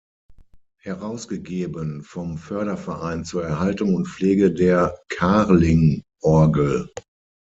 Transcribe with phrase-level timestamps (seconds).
[0.79, 6.89] Herausgegeben vom Förderverein zur Erhaltung und Pflege der Kahrling-Orgel.